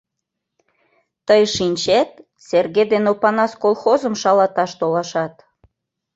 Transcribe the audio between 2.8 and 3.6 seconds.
ден Опанас